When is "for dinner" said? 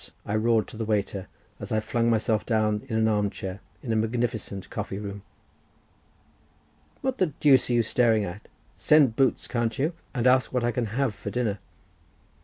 11.13-11.59